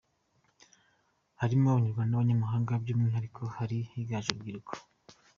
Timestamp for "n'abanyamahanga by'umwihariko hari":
2.13-3.77